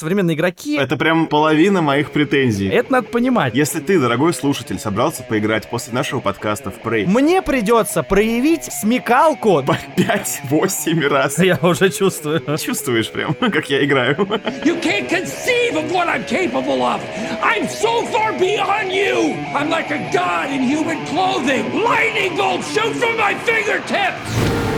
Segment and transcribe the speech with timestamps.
[0.00, 0.76] современные игроки...
[0.76, 2.68] Это прям половина моих претензий.
[2.68, 3.54] Это надо понимать.
[3.54, 9.62] Если ты, дорогой слушатель, собрался поиграть после нашего подкаста в Prey Мне придется проявить смекалку.
[9.62, 12.42] по 5-8 раз, Я уже чувствую.
[12.58, 14.16] чувствуешь прям, как я играю.
[14.64, 17.00] You can't conceive of what I'm capable of.
[17.42, 19.36] I'm so far beyond you.
[19.54, 21.64] I'm like a god in human clothing.
[21.82, 24.69] Lightning bolts shoot from my fingertips.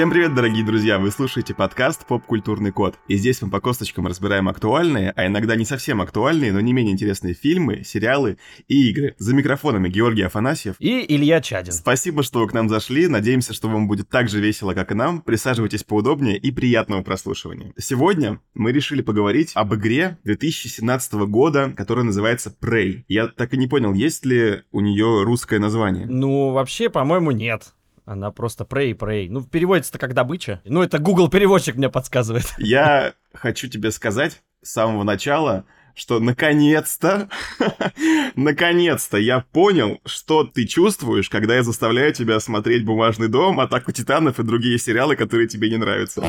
[0.00, 0.98] Всем привет, дорогие друзья!
[0.98, 2.98] Вы слушаете подкаст «Поп-культурный код».
[3.06, 6.94] И здесь мы по косточкам разбираем актуальные, а иногда не совсем актуальные, но не менее
[6.94, 9.14] интересные фильмы, сериалы и игры.
[9.18, 10.76] За микрофонами Георгий Афанасьев.
[10.78, 11.74] И Илья Чадин.
[11.74, 13.08] Спасибо, что вы к нам зашли.
[13.08, 15.20] Надеемся, что вам будет так же весело, как и нам.
[15.20, 17.74] Присаживайтесь поудобнее и приятного прослушивания.
[17.76, 23.04] Сегодня мы решили поговорить об игре 2017 года, которая называется Prey.
[23.06, 26.06] Я так и не понял, есть ли у нее русское название.
[26.06, 27.74] Ну, вообще, по-моему, нет.
[28.10, 29.28] Она просто prey, prey.
[29.30, 30.60] Ну, переводится-то как добыча.
[30.64, 32.46] Ну, это Google переводчик мне подсказывает.
[32.58, 35.64] Я хочу тебе сказать с самого начала,
[36.00, 37.28] что наконец-то,
[38.36, 44.40] наконец-то я понял, что ты чувствуешь, когда я заставляю тебя смотреть «Бумажный дом», «Атаку титанов»
[44.40, 46.24] и другие сериалы, которые тебе не нравятся.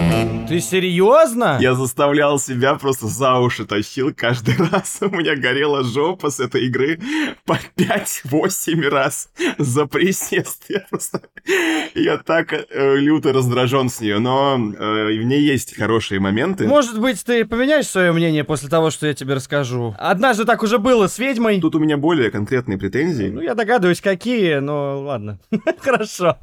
[0.49, 1.57] Ты серьезно?
[1.61, 4.97] Я заставлял себя, просто за уши тащил каждый раз.
[4.99, 6.99] У меня горела жопа с этой игры
[7.45, 10.65] по 5-8 раз за присест.
[10.67, 11.21] Я просто...
[11.95, 16.67] Я так э, люто раздражен с нее, но э, в ней есть хорошие моменты.
[16.67, 19.60] Может быть, ты поменяешь свое мнение после того, что я тебе расскажу?
[19.97, 21.59] Однажды так уже было с ведьмой.
[21.61, 23.25] Тут у меня более конкретные претензии.
[23.25, 25.39] Ну, я догадываюсь, какие, но ладно.
[25.79, 26.37] Хорошо.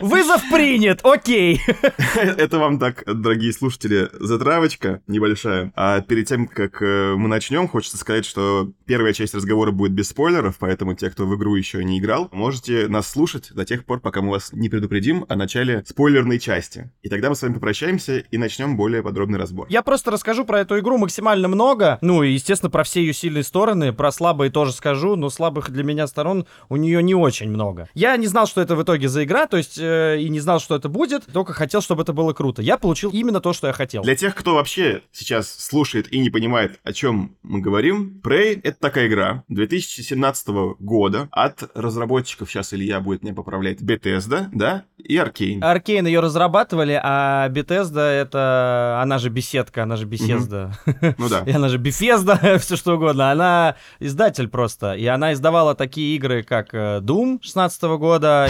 [0.00, 1.60] Вызов принят, окей.
[2.14, 5.72] Это вам так, дорогие слушатели, затравочка небольшая.
[5.76, 10.08] А перед тем, как э, мы начнем, хочется сказать, что первая часть разговора будет без
[10.08, 14.00] спойлеров, поэтому те, кто в игру еще не играл, можете нас слушать до тех пор,
[14.00, 16.90] пока мы вас не предупредим о начале спойлерной части.
[17.02, 19.66] И тогда мы с вами попрощаемся и начнем более подробный разбор.
[19.68, 21.98] Я просто расскажу про эту игру максимально много.
[22.00, 23.92] Ну, и, естественно, про все ее сильные стороны.
[23.92, 27.88] Про слабые тоже скажу, но слабых для меня сторон у нее не очень много.
[27.94, 30.60] Я не знал, что это в итоге за игра, то есть, э, и не знал,
[30.60, 32.62] что это будет, только хотел, чтобы это было круто.
[32.62, 34.02] Я получил именно то, что я хотел.
[34.02, 38.78] Для тех, кто вообще сейчас слушает и не понимает, о чем мы говорим, Prey— это
[38.78, 45.60] такая игра 2017 года от разработчиков, сейчас Илья будет меня поправлять, Bethesda, да, и Arkane.
[45.60, 49.00] Аркейн ее разрабатывали, а Bethesda это...
[49.02, 50.72] Она же беседка, она же беседа.
[51.18, 51.42] Ну да.
[51.46, 52.27] И она же Bethesda,
[52.58, 53.30] все что угодно.
[53.30, 54.94] Она издатель просто.
[54.94, 58.48] И она издавала такие игры, как э, Doom 16 года.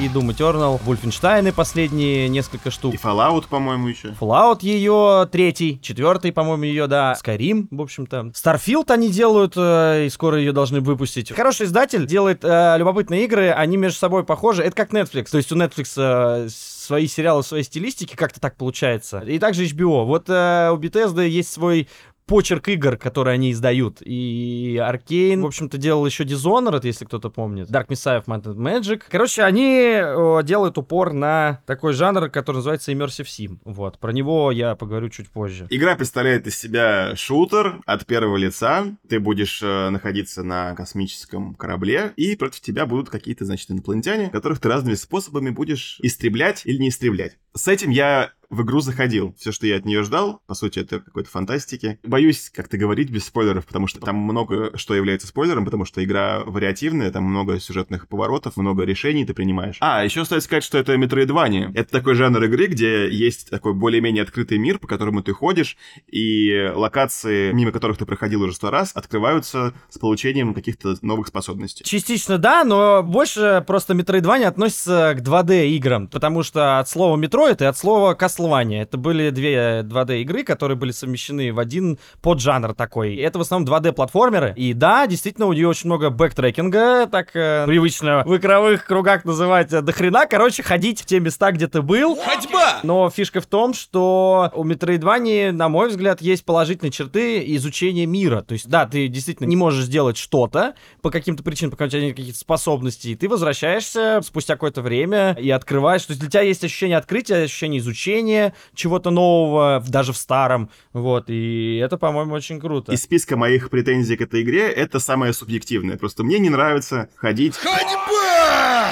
[0.00, 2.94] И Doom Eternal, Wolfenstein последние несколько штук.
[2.94, 4.14] И Fallout, по-моему, еще.
[4.18, 7.14] Fallout ее третий, четвертый, по-моему, ее, да.
[7.22, 8.32] Skyrim, в общем-то.
[8.32, 11.30] Starfield они делают, э, и скоро ее должны выпустить.
[11.32, 14.62] Хороший издатель делает э, любопытные игры, они между собой похожи.
[14.62, 15.26] Это как Netflix.
[15.32, 16.48] То есть у Netflix э,
[16.90, 19.20] свои сериалы в своей стилистике, как-то так получается.
[19.20, 20.04] И также HBO.
[20.06, 21.88] Вот э, у Bethesda есть свой
[22.30, 23.98] почерк игр, которые они издают.
[24.02, 27.68] И Arkane, в общем-то, делал еще Dishonored, если кто-то помнит.
[27.68, 28.26] Dark Messiah of
[28.56, 29.02] Magic.
[29.08, 30.00] Короче, они
[30.44, 33.58] делают упор на такой жанр, который называется Immersive Sim.
[33.64, 33.98] Вот.
[33.98, 35.66] Про него я поговорю чуть позже.
[35.70, 38.86] Игра представляет из себя шутер от первого лица.
[39.08, 44.60] Ты будешь э, находиться на космическом корабле, и против тебя будут какие-то, значит, инопланетяне, которых
[44.60, 47.38] ты разными способами будешь истреблять или не истреблять.
[47.54, 49.34] С этим я в игру заходил.
[49.38, 52.00] Все, что я от нее ждал, по сути, это какой-то фантастики.
[52.02, 56.40] Боюсь как-то говорить без спойлеров, потому что там много что является спойлером, потому что игра
[56.44, 59.76] вариативная, там много сюжетных поворотов, много решений ты принимаешь.
[59.80, 61.70] А, еще стоит сказать, что это Metroidvania.
[61.74, 65.76] Это такой жанр игры, где есть такой более-менее открытый мир, по которому ты ходишь,
[66.08, 71.84] и локации, мимо которых ты проходил уже сто раз, открываются с получением каких-то новых способностей.
[71.84, 77.62] Частично да, но больше просто Metroidvania относится к 2D играм, потому что от слова Metroid
[77.62, 78.82] и от слова Castlevania.
[78.82, 83.14] Это были две 2D игры, которые были совмещены в один поджанр такой.
[83.14, 84.52] И Это в основном 2D платформеры.
[84.56, 89.70] И да, действительно, у нее очень много бэктрекинга, так э, привычно в игровых кругах называть
[89.70, 90.26] до хрена.
[90.26, 92.16] Короче, ходить в те места, где ты был.
[92.16, 92.80] Ходьба!
[92.82, 98.42] Но фишка в том, что у Metroidvania, на мой взгляд, есть положительные черты изучения мира.
[98.42, 102.00] То есть, да, ты действительно не можешь сделать что-то по каким-то причинам, по каким-то у
[102.00, 106.04] тебя нет каких-то способностей, и ты возвращаешься спустя какое-то время и открываешь.
[106.04, 110.70] То есть для тебя есть ощущение открытия, ощущение изучения чего-то нового, даже в старом.
[110.92, 112.92] Вот, и это, по-моему, очень круто.
[112.92, 115.96] Из списка моих претензий к этой игре это самое субъективное.
[115.96, 118.00] Просто мне не нравится ходить Ходьба!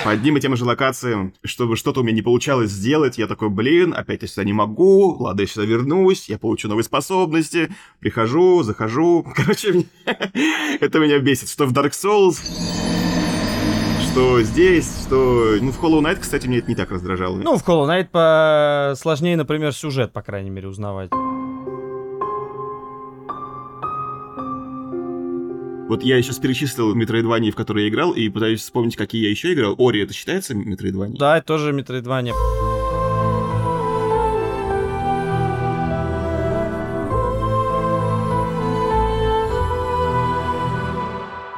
[0.04, 3.48] по одним и тем же локациям, чтобы что-то у меня не получалось сделать, я такой,
[3.48, 7.70] блин, опять я сюда не могу, ладно, я сюда вернусь, я получу новые способности,
[8.00, 9.26] прихожу, захожу.
[9.36, 12.38] Короче, это меня бесит, что в Dark Souls,
[14.18, 15.58] что здесь, что...
[15.60, 17.36] Ну, в Hollow Knight, кстати, мне это не так раздражало.
[17.36, 18.96] Ну, в Hollow Knight по...
[18.96, 21.10] сложнее, например, сюжет, по крайней мере, узнавать.
[25.88, 29.52] Вот я сейчас перечислил метроидвании, в которые я играл, и пытаюсь вспомнить, какие я еще
[29.52, 29.76] играл.
[29.78, 31.16] Ори, это считается метроидванией?
[31.16, 32.34] Да, это тоже метроидвания.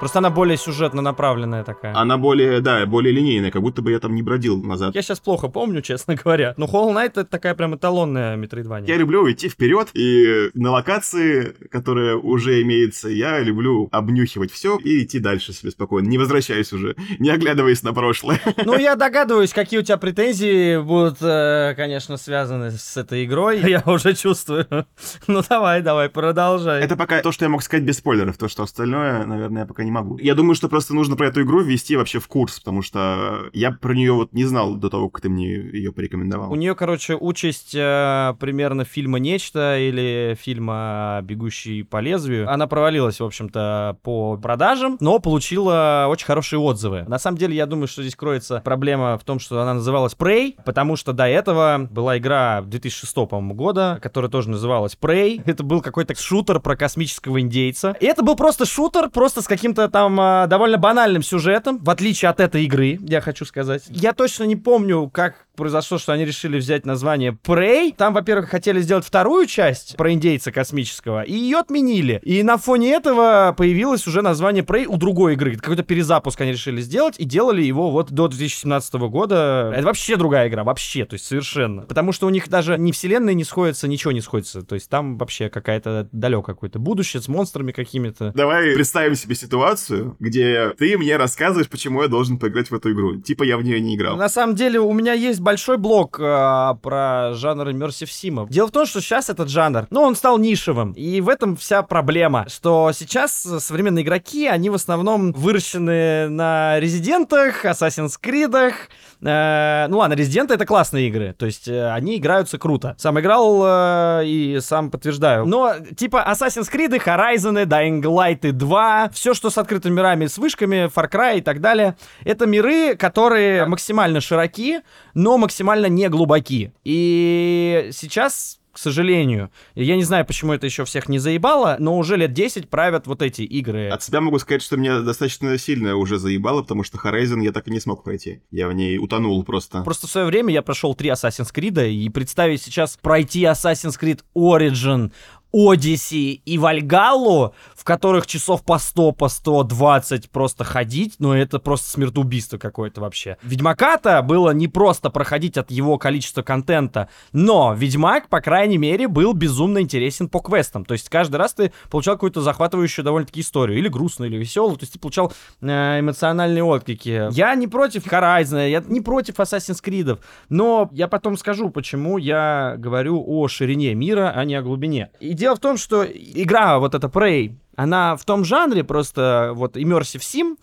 [0.00, 1.94] Просто она более сюжетно направленная такая.
[1.94, 4.94] Она более, да, более линейная, как будто бы я там не бродил назад.
[4.94, 6.54] Я сейчас плохо помню, честно говоря.
[6.56, 8.88] Но Hollow Knight это такая прям эталонная метроидвания.
[8.88, 15.04] Я люблю идти вперед, и на локации, которая уже имеется, я люблю обнюхивать все и
[15.04, 16.08] идти дальше себе спокойно.
[16.08, 18.40] Не возвращаясь уже, не оглядываясь на прошлое.
[18.64, 23.58] Ну, я догадываюсь, какие у тебя претензии будут, э, конечно, связаны с этой игрой.
[23.70, 24.66] Я уже чувствую.
[25.26, 26.82] Ну, давай, давай, продолжай.
[26.82, 28.36] Это пока то, что я мог сказать без спойлеров.
[28.36, 30.18] То, что остальное, наверное, я пока не могу.
[30.18, 33.72] Я думаю, что просто нужно про эту игру ввести вообще в курс, потому что я
[33.72, 36.52] про нее вот не знал до того, как ты мне ее порекомендовал.
[36.52, 42.50] У нее, короче, участь э, примерно фильма «Нечто» или фильма «Бегущий по лезвию».
[42.50, 47.04] Она провалилась, в общем-то, по продажам, но получила очень хорошие отзывы.
[47.06, 50.54] На самом деле, я думаю, что здесь кроется проблема в том, что она называлась Prey,
[50.64, 55.42] потому что до этого была игра 2006, по-моему, года, которая тоже называлась Prey.
[55.44, 57.96] Это был какой-то шутер про космического индейца.
[58.00, 62.28] И это был просто шутер, просто с каким-то там а, довольно банальным сюжетом, в отличие
[62.28, 63.84] от этой игры, я хочу сказать.
[63.88, 67.94] Я точно не помню, как произошло, что они решили взять название Prey.
[67.96, 72.20] Там, во-первых, хотели сделать вторую часть про индейца космического, и ее отменили.
[72.24, 75.56] И на фоне этого появилось уже название Prey у другой игры.
[75.56, 79.72] Какой-то перезапуск они решили сделать, и делали его вот до 2017 года.
[79.74, 81.82] Это вообще другая игра, вообще, то есть совершенно.
[81.82, 84.62] Потому что у них даже ни вселенная не сходится, ничего не сходится.
[84.62, 88.32] То есть там вообще какая-то далек какое-то будущее с монстрами какими-то.
[88.34, 93.20] Давай представим себе ситуацию, где ты мне рассказываешь, почему я должен поиграть в эту игру.
[93.20, 94.16] Типа я в нее не играл.
[94.16, 98.46] На самом деле у меня есть большой блок э, про жанр Immersive Sim.
[98.48, 100.92] Дело в том, что сейчас этот жанр, ну, он стал нишевым.
[100.92, 107.64] И в этом вся проблема, что сейчас современные игроки, они в основном выращены на Резидентах,
[107.64, 108.74] Assassin's Creed.
[109.22, 111.34] Э, ну ладно, Резиденты это классные игры.
[111.36, 112.94] То есть э, они играются круто.
[112.96, 115.46] Сам играл э, и сам подтверждаю.
[115.46, 120.88] Но типа Assassin's Creed, Horizon, Dying Light 2, все, что с открытыми мирами, с вышками,
[120.94, 124.82] Far Cry и так далее, это миры, которые максимально широки,
[125.14, 126.72] но максимально не глубоки.
[126.84, 129.50] И сейчас к сожалению.
[129.74, 133.20] Я не знаю, почему это еще всех не заебало, но уже лет 10 правят вот
[133.20, 133.88] эти игры.
[133.88, 137.66] От себя могу сказать, что меня достаточно сильно уже заебало, потому что Horizon я так
[137.68, 138.42] и не смог пройти.
[138.50, 139.82] Я в ней утонул просто.
[139.82, 144.20] Просто в свое время я прошел три Assassin's Creed, и представить сейчас пройти Assassin's Creed
[144.36, 145.12] Origin,
[145.54, 151.90] Odyssey и Вальгаллу, в которых часов по 100, по 120 просто ходить, ну это просто
[151.90, 153.36] смертоубийство какое-то вообще.
[153.42, 159.32] Ведьмака-то было не просто проходить от его количества контента, но Ведьмак, по крайней мере, был
[159.32, 160.84] безумно интересен по квестам.
[160.84, 164.84] То есть каждый раз ты получал какую-то захватывающую довольно-таки историю, или грустную, или веселую, то
[164.84, 167.28] есть ты получал э, эмоциональные отклики.
[167.32, 170.18] Я не против Horizon, я не против Assassin's Creed,
[170.48, 175.10] но я потом скажу, почему я говорю о ширине мира, а не о глубине.
[175.20, 179.76] И дело в том, что игра вот эта Prey, она в том жанре просто вот
[179.76, 180.56] Immersive Sim,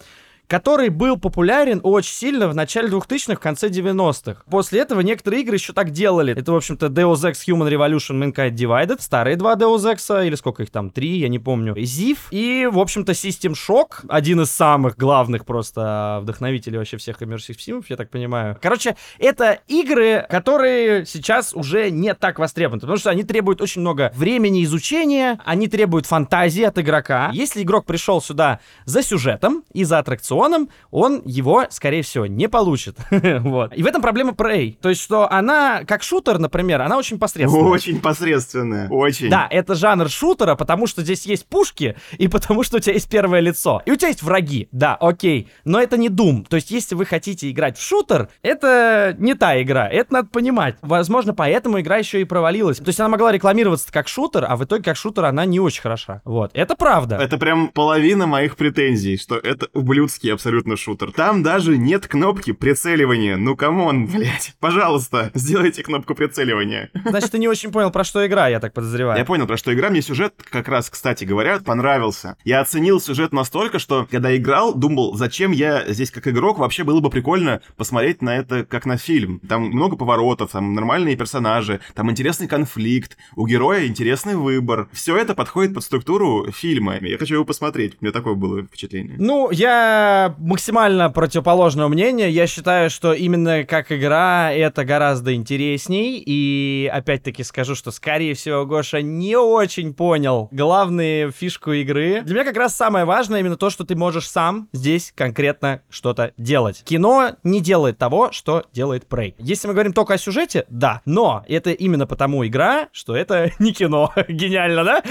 [0.48, 4.44] который был популярен очень сильно в начале 2000-х, в конце 90-х.
[4.50, 6.34] После этого некоторые игры еще так делали.
[6.36, 10.64] Это, в общем-то, Deus Ex Human Revolution Mankind Divided, старые два Deus Ex, или сколько
[10.64, 14.98] их там, три, я не помню, Ziv, и, в общем-то, System Shock, один из самых
[14.98, 18.58] главных просто вдохновителей вообще всех Immersive Sims, я так понимаю.
[18.62, 24.12] Короче, это игры, которые сейчас уже не так востребованы, потому что они требуют очень много
[24.16, 27.32] времени изучения, они требуют фантазии от игрока.
[27.34, 32.48] Если игрок пришел сюда за сюжетом и за аттракцион, аттракционом, он его, скорее всего, не
[32.48, 32.98] получит.
[33.12, 33.74] вот.
[33.76, 34.78] И в этом проблема Prey.
[34.82, 37.70] То есть, что она, как шутер, например, она очень посредственная.
[37.70, 38.90] Очень посредственная.
[38.90, 39.30] Очень.
[39.30, 43.10] Да, это жанр шутера, потому что здесь есть пушки, и потому что у тебя есть
[43.10, 43.82] первое лицо.
[43.86, 44.68] И у тебя есть враги.
[44.72, 45.50] Да, окей.
[45.66, 46.46] Но это не Doom.
[46.48, 49.88] То есть, если вы хотите играть в шутер, это не та игра.
[49.88, 50.76] Это надо понимать.
[50.82, 52.78] Возможно, поэтому игра еще и провалилась.
[52.78, 55.82] То есть, она могла рекламироваться как шутер, а в итоге как шутер она не очень
[55.82, 56.22] хороша.
[56.26, 56.52] Вот.
[56.54, 57.18] Это правда.
[57.18, 61.12] Это прям половина моих претензий, что это ублюдский жесткий абсолютно шутер.
[61.12, 63.38] Там даже нет кнопки прицеливания.
[63.38, 64.56] Ну, come on, блядь.
[64.60, 66.90] Пожалуйста, сделайте кнопку прицеливания.
[67.06, 69.18] Значит, ты не очень понял, про что игра, я так подозреваю.
[69.18, 69.90] Я понял, про что игра.
[69.90, 72.36] Мне сюжет, как раз, кстати говоря, понравился.
[72.44, 77.00] Я оценил сюжет настолько, что, когда играл, думал, зачем я здесь как игрок, вообще было
[77.00, 79.40] бы прикольно посмотреть на это как на фильм.
[79.48, 84.88] Там много поворотов, там нормальные персонажи, там интересный конфликт, у героя интересный выбор.
[84.92, 86.98] Все это подходит под структуру фильма.
[87.02, 87.98] Я хочу его посмотреть.
[88.02, 89.16] У меня такое было впечатление.
[89.20, 92.30] Ну, я максимально противоположного мнения.
[92.30, 96.22] Я считаю, что именно как игра это гораздо интересней.
[96.26, 102.22] И опять-таки скажу, что, скорее всего, Гоша не очень понял главную фишку игры.
[102.22, 106.34] Для меня как раз самое важное именно то, что ты можешь сам здесь конкретно что-то
[106.38, 106.84] делать.
[106.86, 109.36] Кино не делает того, что делает Prey.
[109.38, 111.02] Если мы говорим только о сюжете, да.
[111.06, 114.14] Но это именно потому игра, что это не кино.
[114.28, 115.04] Гениально, да?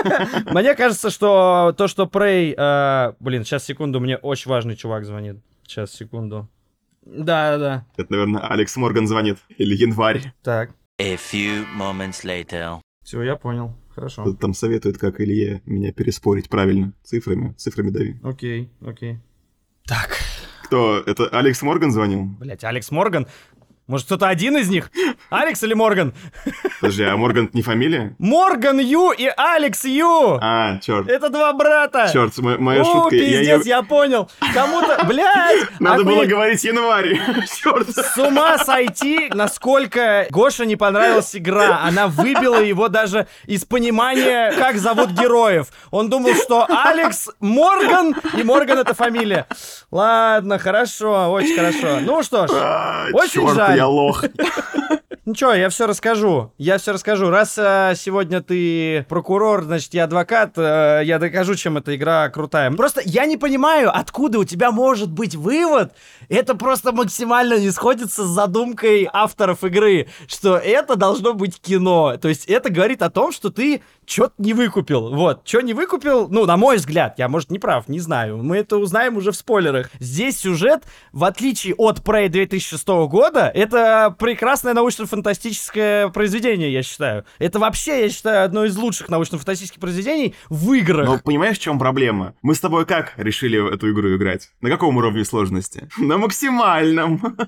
[0.50, 2.54] Мне кажется, что то, что Prey...
[2.56, 5.36] э, Блин, сейчас, секунду, мне очень важный чувак звонит.
[5.66, 6.48] Сейчас, секунду.
[7.02, 7.86] Да, да.
[7.96, 9.38] Это, наверное, Алекс Морган звонит.
[9.58, 10.32] Или январь.
[10.44, 10.70] Так.
[11.00, 12.80] A few moments later.
[13.02, 13.74] Все, я понял.
[13.88, 14.22] Хорошо.
[14.22, 16.92] Кто-то Там советует, как Илье меня переспорить правильно.
[17.02, 17.52] Цифрами.
[17.54, 18.16] Цифрами дави.
[18.22, 19.18] Окей, окей.
[19.86, 20.18] Так.
[20.62, 21.00] Кто?
[21.00, 22.26] Это Алекс Морган звонил?
[22.38, 23.26] Блять, Алекс Морган.
[23.86, 24.90] Может, кто-то один из них?
[25.28, 26.14] Алекс или Морган?
[26.80, 28.16] Подожди, а Морган не фамилия?
[28.18, 30.38] Морган Ю и Алекс Ю!
[30.40, 31.06] А, черт.
[31.06, 32.08] Это два брата!
[32.10, 33.16] Черт, мо- моя О, шутка.
[33.16, 34.30] я пиздец, я понял.
[34.54, 35.68] Кому-то, блядь!
[35.80, 36.30] Надо было охуеть.
[36.30, 37.20] говорить январь.
[37.62, 37.90] Черт.
[37.90, 41.80] С ума сойти, насколько Гоша не понравилась игра.
[41.82, 45.66] Она выбила его даже из понимания, как зовут героев.
[45.90, 49.46] Он думал, что Алекс Морган, и Морган это фамилия.
[49.90, 51.98] Ладно, хорошо, очень хорошо.
[52.00, 53.73] Ну что ж, А, Очень чёрт, жаль.
[53.76, 54.24] Я лох.
[55.34, 56.52] что, я все расскажу.
[56.58, 57.30] Я все расскажу.
[57.30, 62.70] Раз э, сегодня ты прокурор, значит, я адвокат, э, я докажу, чем эта игра крутая.
[62.72, 65.92] Просто я не понимаю, откуда у тебя может быть вывод.
[66.28, 72.16] Это просто максимально не сходится с задумкой авторов игры, что это должно быть кино.
[72.18, 75.14] То есть это говорит о том, что ты что-то не выкупил.
[75.14, 78.38] Вот, что не выкупил, ну, на мой взгляд, я, может, не прав, не знаю.
[78.38, 79.90] Мы это узнаем уже в спойлерах.
[79.98, 87.24] Здесь сюжет, в отличие от Prey 2006 года, это прекрасное научно-фантастическое произведение, я считаю.
[87.38, 91.06] Это вообще, я считаю, одно из лучших научно-фантастических произведений в играх.
[91.06, 92.34] Но понимаешь, в чем проблема?
[92.42, 94.50] Мы с тобой как решили эту игру играть?
[94.60, 95.88] На каком уровне сложности?
[95.98, 97.20] На максимальном.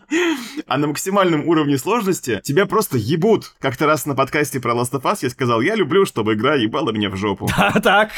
[0.66, 3.54] А на максимальном уровне сложности тебя просто ебут.
[3.60, 6.92] Как-то раз на подкасте про Last of Us я сказал, я люблю, чтобы игра ебала
[6.92, 7.48] меня в жопу.
[7.56, 8.10] А так.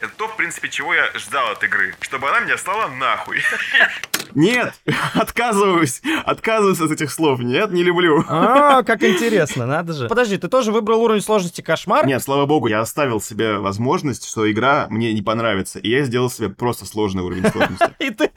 [0.00, 1.94] Это то, в принципе, чего я ждал от игры.
[2.00, 3.40] Чтобы она меня стала нахуй.
[4.34, 4.74] Нет,
[5.14, 6.02] отказываюсь.
[6.24, 7.40] Отказываюсь от этих слов.
[7.40, 8.24] Нет, не люблю.
[8.28, 10.08] А, как интересно, надо же.
[10.08, 12.06] Подожди, ты тоже выбрал уровень сложности кошмар?
[12.06, 15.78] Нет, слава богу, я оставил себе возможность, что игра мне не понравится.
[15.78, 17.90] И я сделал себе просто сложный уровень сложности.
[17.98, 18.30] И ты...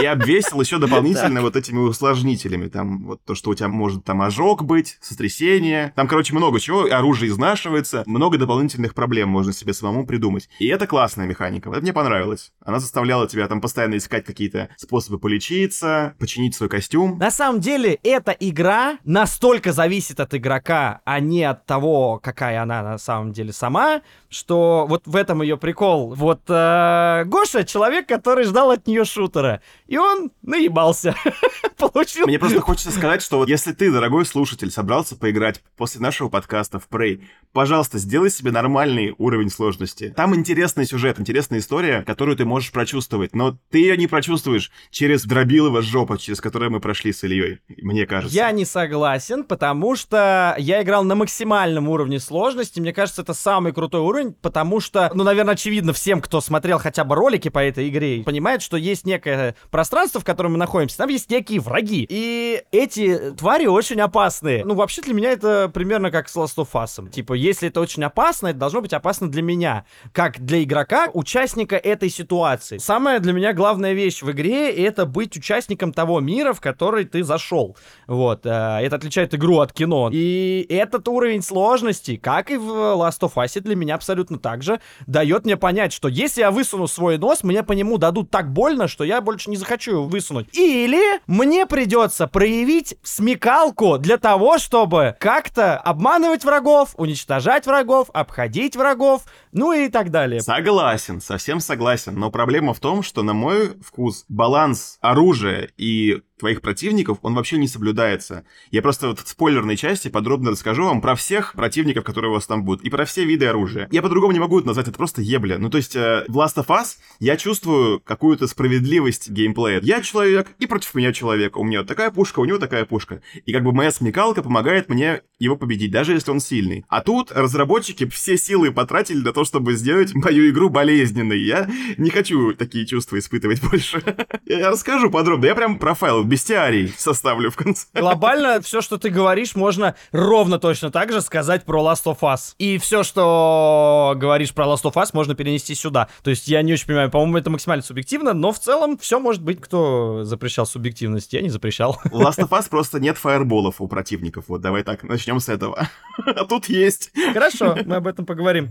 [0.00, 2.68] И обвесил еще дополнительно вот этими усложнителями.
[2.68, 5.92] Там вот то, что у тебя может там ожог быть, сотрясение.
[5.96, 6.84] Там, короче, много чего.
[6.90, 8.02] Оружие изнашивается.
[8.06, 10.48] Много дополнительных проблем можно себе самому придумать.
[10.58, 11.70] И это классная механика.
[11.70, 12.52] Это мне понравилось.
[12.64, 17.18] Она заставляла тебя там постоянно искать какие-то способы полечиться, починить свой костюм.
[17.18, 22.82] На самом деле, эта игра настолько зависит от игрока, а не от того, какая она
[22.82, 26.14] на самом деле сама, что вот в этом ее прикол.
[26.14, 31.14] Вот э, Гоша человек, который ждал от нее шутера, и он наебался.
[31.78, 32.26] Получил.
[32.26, 36.78] Мне просто хочется сказать, что вот если ты, дорогой слушатель, собрался поиграть после нашего подкаста
[36.78, 37.22] в Prey,
[37.52, 40.12] пожалуйста, сделай себе нормальный уровень сложности.
[40.16, 45.23] Там интересный сюжет, интересная история, которую ты можешь прочувствовать, но ты ее не прочувствуешь через
[45.24, 48.34] дробилово жопа, через которое мы прошли с Ильей, мне кажется.
[48.34, 52.80] Я не согласен, потому что я играл на максимальном уровне сложности.
[52.80, 57.04] Мне кажется, это самый крутой уровень, потому что, ну, наверное, очевидно всем, кто смотрел хотя
[57.04, 60.98] бы ролики по этой игре, понимает, что есть некое пространство, в котором мы находимся.
[60.98, 62.06] Там есть некие враги.
[62.08, 64.64] И эти твари очень опасные.
[64.64, 67.10] Ну, вообще для меня это примерно как с Last of Us.
[67.10, 69.84] Типа, если это очень опасно, это должно быть опасно для меня.
[70.12, 72.78] Как для игрока, участника этой ситуации.
[72.78, 77.22] Самая для меня главная вещь в игре— это быть участником того мира, в который ты
[77.22, 77.76] зашел.
[78.06, 78.44] Вот.
[78.44, 80.10] э, Это отличает игру от кино.
[80.12, 84.80] И этот уровень сложности, как и в Last of Us, для меня абсолютно так же,
[85.06, 88.88] дает мне понять, что если я высуну свой нос, мне по нему дадут так больно,
[88.88, 90.48] что я больше не захочу его высунуть.
[90.52, 99.22] Или мне придется проявить смекалку для того, чтобы как-то обманывать врагов, уничтожать врагов, обходить врагов,
[99.54, 100.40] ну и так далее.
[100.42, 106.60] Согласен, совсем согласен, но проблема в том, что на мой вкус баланс оружия и твоих
[106.60, 108.44] противников, он вообще не соблюдается.
[108.70, 112.46] Я просто вот в спойлерной части подробно расскажу вам про всех противников, которые у вас
[112.46, 113.88] там будут, и про все виды оружия.
[113.90, 115.58] Я по-другому не могу это назвать, это просто ебля.
[115.58, 119.80] Ну, то есть, э, в Last of Us я чувствую какую-то справедливость геймплея.
[119.82, 121.56] Я человек, и против меня человек.
[121.56, 123.22] У меня вот такая пушка, у него такая пушка.
[123.44, 126.84] И как бы моя смекалка помогает мне его победить, даже если он сильный.
[126.88, 131.40] А тут разработчики все силы потратили на то, чтобы сделать мою игру болезненной.
[131.40, 134.02] Я не хочу такие чувства испытывать больше.
[134.46, 135.46] Я расскажу подробно.
[135.46, 137.86] Я прям профайл бестиарий составлю в конце.
[137.94, 142.54] Глобально все, что ты говоришь, можно ровно точно так же сказать про Last of Us.
[142.58, 146.08] И все, что говоришь про Last of Us, можно перенести сюда.
[146.22, 149.42] То есть я не очень понимаю, по-моему, это максимально субъективно, но в целом все может
[149.42, 149.60] быть.
[149.60, 151.32] Кто запрещал субъективность?
[151.32, 152.00] Я не запрещал.
[152.06, 154.44] Last of Us просто нет фаерболов у противников.
[154.48, 155.88] Вот давай так, начнем с этого.
[156.26, 157.12] А тут есть.
[157.32, 158.70] Хорошо, мы об этом поговорим.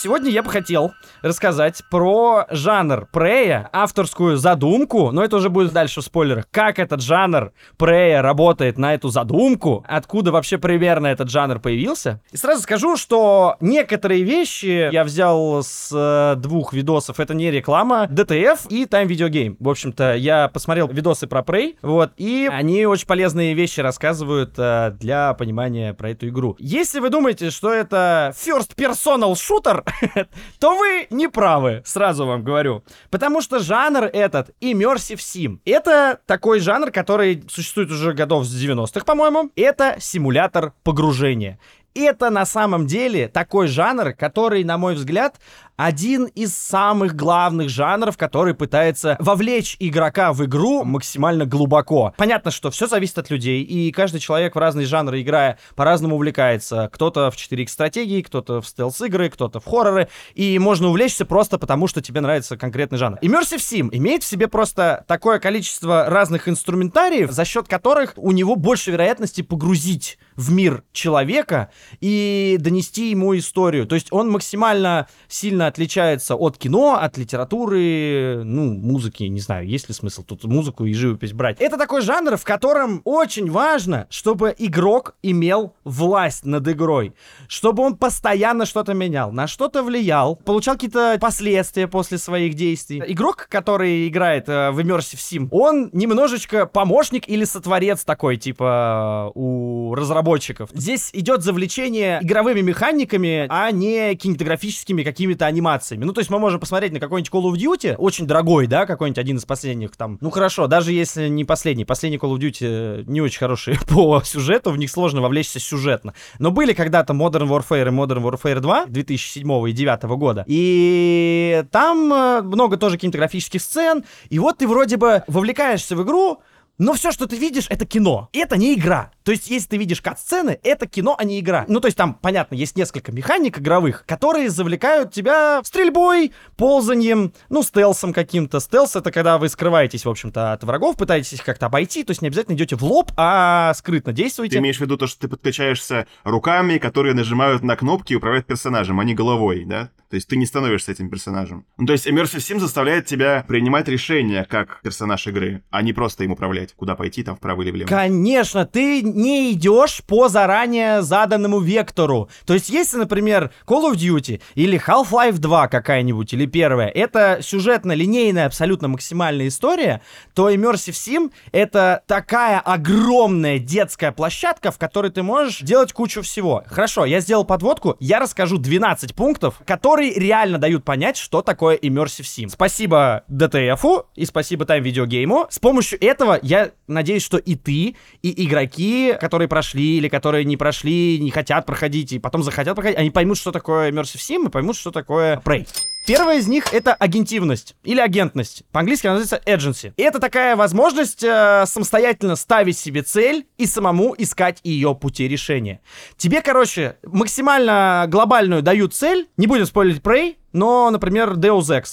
[0.00, 6.02] Сегодня я бы хотел рассказать про жанр прея, авторскую задумку, но это уже будет дальше
[6.02, 11.58] в спойлерах, как этот жанр прея работает на эту задумку, откуда вообще примерно этот жанр
[11.58, 12.20] появился.
[12.30, 18.06] И сразу скажу, что некоторые вещи я взял с э, двух видосов, это не реклама,
[18.08, 19.56] DTF и Time Video Game.
[19.58, 24.92] В общем-то, я посмотрел видосы про Prey, вот, и они очень полезные вещи рассказывают э,
[24.92, 26.54] для понимания про эту игру.
[26.60, 29.82] Если вы думаете, что это first personal shooter,
[30.58, 32.84] то вы не правы, сразу вам говорю.
[33.10, 35.58] Потому что жанр этот Immersive Sim.
[35.64, 39.50] Это такой жанр, который существует уже годов с 90-х, по-моему.
[39.56, 41.58] Это симулятор погружения.
[41.94, 45.40] Это на самом деле такой жанр, который, на мой взгляд,
[45.78, 52.12] один из самых главных жанров, который пытается вовлечь игрока в игру максимально глубоко.
[52.16, 56.90] Понятно, что все зависит от людей, и каждый человек в разные жанры играя по-разному увлекается.
[56.92, 61.86] Кто-то в 4X стратегии, кто-то в стелс-игры, кто-то в хорроры, и можно увлечься просто потому,
[61.86, 63.18] что тебе нравится конкретный жанр.
[63.22, 68.56] Immersive Sim имеет в себе просто такое количество разных инструментариев, за счет которых у него
[68.56, 71.70] больше вероятности погрузить в мир человека
[72.00, 73.86] и донести ему историю.
[73.86, 79.88] То есть он максимально сильно отличается от кино, от литературы, ну, музыки, не знаю, есть
[79.88, 81.60] ли смысл тут музыку и живопись брать.
[81.60, 87.14] Это такой жанр, в котором очень важно, чтобы игрок имел власть над игрой,
[87.46, 93.02] чтобы он постоянно что-то менял, на что-то влиял, получал какие-то последствия после своих действий.
[93.06, 99.94] Игрок, который играет э, в Immersive Sim, он немножечко помощник или сотворец такой, типа, у
[99.94, 100.70] разработчиков.
[100.72, 106.04] Здесь идет завлечение игровыми механиками, а не кинематографическими какими-то анимациями.
[106.04, 109.18] Ну, то есть мы можем посмотреть на какой-нибудь Call of Duty, очень дорогой, да, какой-нибудь
[109.18, 110.18] один из последних там.
[110.20, 111.84] Ну, хорошо, даже если не последний.
[111.84, 116.14] Последний Call of Duty э, не очень хороший по сюжету, в них сложно вовлечься сюжетно.
[116.38, 120.44] Но были когда-то Modern Warfare и Modern Warfare 2 2007 и 2009 года.
[120.46, 124.04] И там э, много тоже кинематографических сцен.
[124.30, 126.40] И вот ты вроде бы вовлекаешься в игру,
[126.78, 128.28] но все, что ты видишь, это кино.
[128.32, 129.10] Это не игра.
[129.24, 131.64] То есть, если ты видишь кат-сцены, это кино, а не игра.
[131.68, 137.62] Ну, то есть, там, понятно, есть несколько механик игровых, которые завлекают тебя стрельбой, ползанием, ну,
[137.62, 138.60] стелсом каким-то.
[138.60, 142.22] Стелс— это когда вы скрываетесь, в общем-то, от врагов, пытаетесь их как-то обойти, то есть
[142.22, 144.54] не обязательно идете в лоб, а скрытно действуете.
[144.54, 148.46] Ты имеешь в виду то, что ты подключаешься руками, которые нажимают на кнопки и управляют
[148.46, 149.90] персонажем, а не головой, да?
[150.10, 151.66] То есть ты не становишься этим персонажем.
[151.76, 156.24] Ну, то есть Immersive Sim заставляет тебя принимать решения как персонаж игры, а не просто
[156.24, 157.88] им управлять, куда пойти, там, вправо или влево.
[157.88, 162.28] Конечно, ты не идешь по заранее заданному вектору.
[162.46, 168.46] То есть, если, например, Call of Duty или Half-Life 2 какая-нибудь, или первая, это сюжетно-линейная
[168.46, 170.02] абсолютно максимальная история,
[170.34, 176.64] то Immersive Sim— это такая огромная детская площадка, в которой ты можешь делать кучу всего.
[176.66, 182.24] Хорошо, я сделал подводку, я расскажу 12 пунктов, которые реально дают понять, что такое Immersive
[182.24, 182.48] Sim.
[182.48, 185.46] Спасибо DTF и спасибо Time Video Game.
[185.50, 190.56] С помощью этого я надеюсь, что и ты, и игроки, которые прошли или которые не
[190.56, 194.50] прошли, не хотят проходить, и потом захотят проходить, они поймут, что такое Immersive Sim и
[194.50, 195.66] поймут, что такое Prey.
[196.08, 198.62] Первая из них это агентивность или агентность.
[198.72, 199.92] По-английски она называется agency.
[199.98, 205.82] И это такая возможность э, самостоятельно ставить себе цель и самому искать ее пути решения.
[206.16, 211.92] Тебе, короче, максимально глобальную дают цель, не будем спойлерить Prey, но, например, Deus Ex.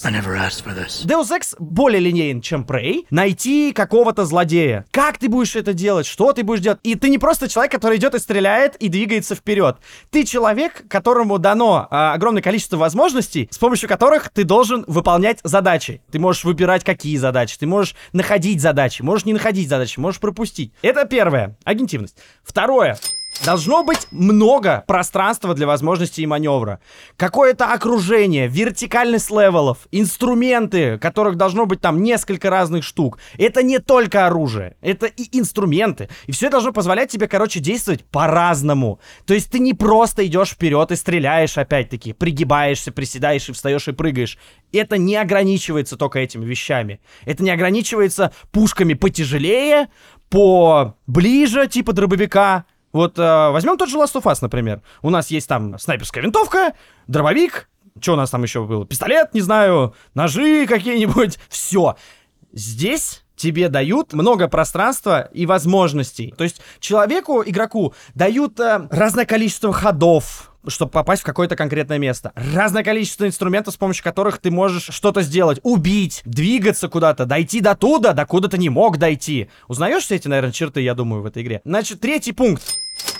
[1.04, 3.06] Deus Ex более линейен, чем Prey.
[3.10, 4.86] Найти какого-то злодея.
[4.90, 6.06] Как ты будешь это делать?
[6.06, 6.78] Что ты будешь делать?
[6.82, 9.76] И ты не просто человек, который идет и стреляет и двигается вперед.
[10.10, 16.00] Ты человек, которому дано а, огромное количество возможностей, с помощью которых ты должен выполнять задачи.
[16.10, 17.56] Ты можешь выбирать, какие задачи.
[17.58, 19.02] Ты можешь находить задачи.
[19.02, 19.98] Можешь не находить задачи.
[19.98, 20.72] Можешь пропустить.
[20.82, 21.56] Это первое.
[21.64, 22.16] Агентивность.
[22.42, 22.98] Второе.
[23.44, 26.80] Должно быть много пространства для возможностей и маневра.
[27.16, 33.18] Какое-то окружение, вертикальность левелов, инструменты, которых должно быть там несколько разных штук.
[33.38, 36.08] Это не только оружие, это и инструменты.
[36.26, 39.00] И все должно позволять тебе, короче, действовать по-разному.
[39.26, 43.92] То есть ты не просто идешь вперед и стреляешь опять-таки, пригибаешься, приседаешь и встаешь и
[43.92, 44.38] прыгаешь.
[44.72, 47.00] Это не ограничивается только этими вещами.
[47.24, 49.88] Это не ограничивается пушками потяжелее,
[50.28, 52.64] по ближе, типа дробовика,
[52.96, 54.82] вот э, возьмем тот же Last of Us, например.
[55.02, 56.72] У нас есть там снайперская винтовка,
[57.06, 57.68] дробовик,
[58.00, 58.84] что у нас там еще было?
[58.86, 61.38] Пистолет, не знаю, ножи какие-нибудь.
[61.48, 61.96] Все.
[62.52, 66.34] Здесь тебе дают много пространства и возможностей.
[66.36, 72.32] То есть человеку, игроку, дают э, разное количество ходов, чтобы попасть в какое-то конкретное место.
[72.34, 75.60] Разное количество инструментов, с помощью которых ты можешь что-то сделать.
[75.62, 79.48] Убить, двигаться куда-то, дойти до туда, до куда ты не мог дойти.
[79.68, 81.60] Узнаешь все эти, наверное, черты, я думаю, в этой игре.
[81.64, 82.64] Значит, третий пункт.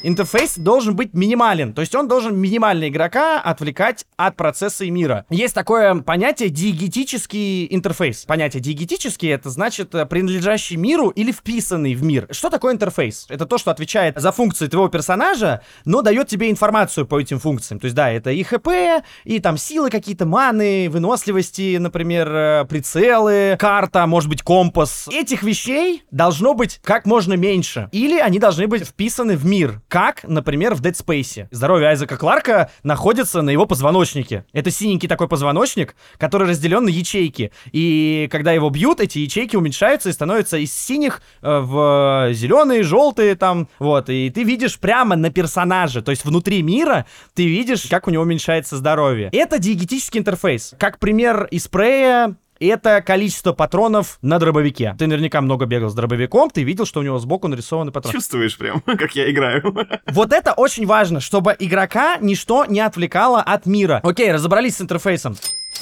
[0.02, 5.26] Интерфейс должен быть минимален, то есть он должен минимально игрока отвлекать от процесса и мира.
[5.30, 8.24] Есть такое понятие диегетический интерфейс.
[8.24, 12.28] Понятие диегетический это значит э, принадлежащий миру или вписанный в мир.
[12.30, 13.26] Что такое интерфейс?
[13.28, 17.80] Это то, что отвечает за функции твоего персонажа, но дает тебе информацию по этим функциям.
[17.80, 18.68] То есть да, это и ХП,
[19.24, 25.08] и там силы какие-то, маны, выносливости, например, э, прицелы, карта, может быть компас.
[25.10, 27.88] Этих вещей должно быть как можно меньше.
[27.92, 31.48] Или они должны быть вписаны в мир как, например, в Dead Space.
[31.50, 34.44] Здоровье Айзека Кларка находится на его позвоночнике.
[34.52, 37.52] Это синенький такой позвоночник, который разделен на ячейки.
[37.72, 43.34] И когда его бьют, эти ячейки уменьшаются и становятся из синих э, в зеленые, желтые
[43.34, 43.68] там.
[43.78, 44.08] Вот.
[44.08, 48.22] И ты видишь прямо на персонаже, то есть внутри мира, ты видишь, как у него
[48.22, 49.30] уменьшается здоровье.
[49.32, 50.74] Это диегетический интерфейс.
[50.78, 54.94] Как пример из спрея это количество патронов на дробовике.
[54.98, 58.14] Ты наверняка много бегал с дробовиком, ты видел, что у него сбоку нарисованы патроны.
[58.14, 59.62] Чувствуешь прям, как я играю.
[60.06, 64.00] Вот это очень важно, чтобы игрока ничто не отвлекало от мира.
[64.02, 65.36] Окей, разобрались с интерфейсом.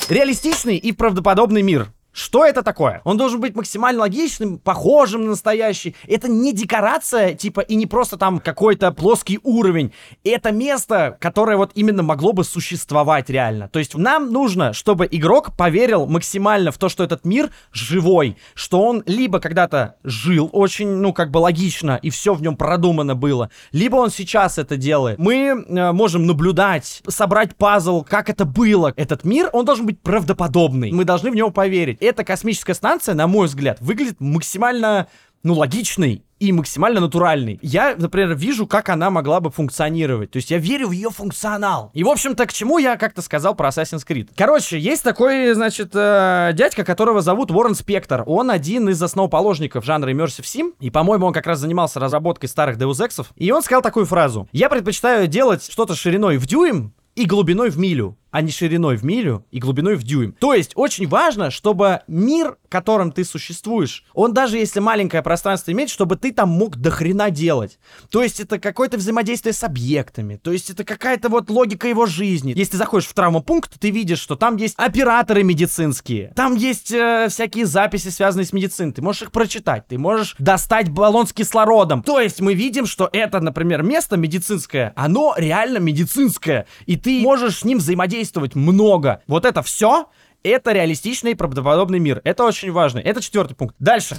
[0.09, 1.89] Реалистичный и правдоподобный мир.
[2.15, 3.01] Что это такое?
[3.03, 5.97] Он должен быть максимально логичным, похожим на настоящий.
[6.07, 9.93] Это не декорация, типа, и не просто там какой-то плоский уровень.
[10.23, 13.69] Это место, которое вот именно могло бы существовать реально.
[13.69, 18.81] То есть нам нужно, чтобы игрок поверил максимально в то, что этот мир живой, что
[18.81, 23.51] он либо когда-то жил очень, ну, как бы логично, и все в нем продумано было,
[23.73, 25.19] либо он сейчас это делает.
[25.19, 28.93] Мы э, можем наблюдать, собрать пазл, как это было.
[28.95, 30.93] Этот мир, он должен быть правдоподобный.
[30.93, 35.09] Мы должны в него поверить эта космическая станция, на мой взгляд, выглядит максимально,
[35.43, 37.59] ну, логичной и максимально натуральный.
[37.63, 40.31] Я, например, вижу, как она могла бы функционировать.
[40.31, 41.91] То есть я верю в ее функционал.
[41.95, 44.31] И, в общем-то, к чему я как-то сказал про Assassin's Creed.
[44.37, 48.25] Короче, есть такой, значит, э, дядька, которого зовут Уоррен Спектор.
[48.27, 50.75] Он один из основоположников жанра Immersive Sim.
[50.81, 53.29] И, по-моему, он как раз занимался разработкой старых Deus Ex'ов.
[53.37, 54.49] И он сказал такую фразу.
[54.53, 59.05] Я предпочитаю делать что-то шириной в дюйм и глубиной в милю а не шириной в
[59.05, 60.33] милю и глубиной в дюйм.
[60.41, 65.71] То есть очень важно, чтобы мир, в котором ты существуешь, он даже если маленькое пространство
[65.71, 67.79] имеет, чтобы ты там мог до хрена делать.
[68.11, 72.55] То есть это какое-то взаимодействие с объектами, то есть это какая-то вот логика его жизни.
[72.57, 77.29] Если ты заходишь в травмопункт, ты видишь, что там есть операторы медицинские, там есть э,
[77.31, 82.03] всякие записи, связанные с медициной, ты можешь их прочитать, ты можешь достать баллон с кислородом.
[82.03, 87.59] То есть мы видим, что это, например, место медицинское, оно реально медицинское, и ты можешь
[87.59, 89.23] с ним взаимодействовать действовать много.
[89.27, 90.09] Вот это все,
[90.43, 92.21] это реалистичный и правдоподобный мир.
[92.25, 92.99] Это очень важно.
[92.99, 93.77] Это четвертый пункт.
[93.79, 94.17] Дальше.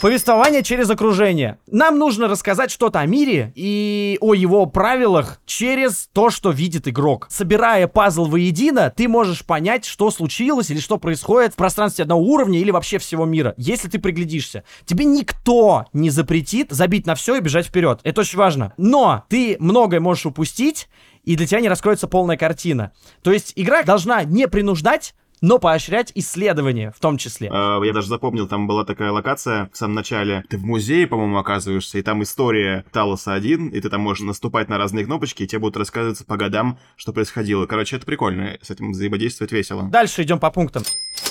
[0.00, 1.58] Повествование через окружение.
[1.66, 7.26] Нам нужно рассказать что-то о мире и о его правилах через то, что видит игрок.
[7.30, 12.58] Собирая пазл воедино, ты можешь понять, что случилось или что происходит в пространстве одного уровня
[12.58, 14.64] или вообще всего мира, если ты приглядишься.
[14.84, 18.00] Тебе никто не запретит забить на все и бежать вперед.
[18.02, 18.74] Это очень важно.
[18.76, 20.88] Но ты многое можешь упустить,
[21.24, 22.92] и для тебя не раскроется полная картина.
[23.22, 25.14] То есть игра должна не принуждать,
[25.46, 27.48] но поощрять исследования в том числе.
[27.48, 30.44] Uh, я даже запомнил, там была такая локация в самом начале.
[30.48, 34.68] Ты в музее, по-моему, оказываешься, и там история Талоса 1, и ты там можешь наступать
[34.68, 37.66] на разные кнопочки, и тебе будут рассказываться по годам, что происходило.
[37.66, 39.84] Короче, это прикольно, с этим взаимодействовать весело.
[39.84, 40.82] Дальше идем по пунктам.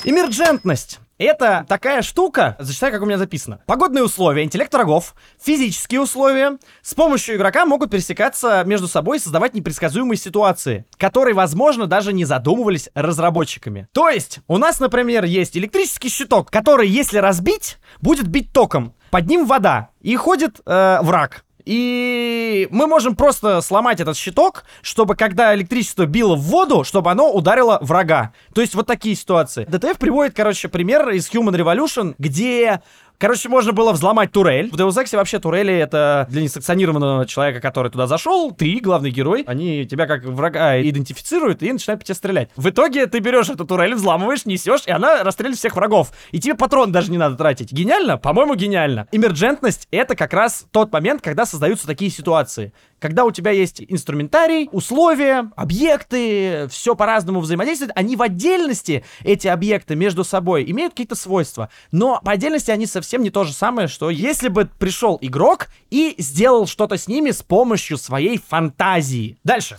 [0.03, 0.99] Эмерджентность.
[1.17, 3.61] Это такая штука, зачитай, как у меня записано.
[3.67, 9.53] Погодные условия, интеллект врагов, физические условия с помощью игрока могут пересекаться между собой и создавать
[9.53, 13.87] непредсказуемые ситуации, которые, возможно, даже не задумывались разработчиками.
[13.93, 18.93] То есть, у нас, например, есть электрический щиток, который, если разбить, будет бить током.
[19.09, 21.45] Под ним вода, и ходит э, враг.
[21.65, 27.31] И мы можем просто сломать этот щиток, чтобы когда электричество било в воду, чтобы оно
[27.31, 28.33] ударило врага.
[28.53, 29.65] То есть вот такие ситуации.
[29.65, 32.81] ДТФ приводит, короче, пример из Human Revolution, где
[33.17, 34.69] Короче, можно было взломать турель.
[34.69, 39.43] В Deus Ex вообще турели это для несанкционированного человека, который туда зашел, ты, главный герой,
[39.47, 42.49] они тебя как врага идентифицируют и начинают по тебе стрелять.
[42.55, 46.11] В итоге ты берешь эту турель, взламываешь, несешь, и она расстреливает всех врагов.
[46.31, 47.71] И тебе патрон даже не надо тратить.
[47.71, 48.17] Гениально?
[48.17, 49.07] По-моему, гениально.
[49.11, 52.73] Эмерджентность— это как раз тот момент, когда создаются такие ситуации.
[53.05, 59.93] Когда у тебя есть инструментарий, условия, объекты, все по-разному взаимодействует, они в отдельности, эти объекты
[59.93, 61.69] между собой, имеют какие-то свойства.
[61.91, 66.15] Но по отдельности они совсем не то же самое, что если бы пришел игрок и
[66.17, 69.37] сделал что-то с ними с помощью своей фантазии.
[69.43, 69.77] Дальше.